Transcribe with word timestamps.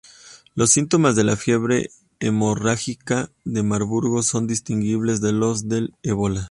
Los 0.55 0.71
síntomas 0.71 1.15
de 1.15 1.23
la 1.23 1.35
fiebre 1.37 1.91
hemorrágica 2.19 3.29
de 3.45 3.61
Marburgo 3.61 4.23
son 4.23 4.45
indistinguibles 4.45 5.21
de 5.21 5.31
los 5.31 5.69
del 5.69 5.93
Ébola. 6.01 6.39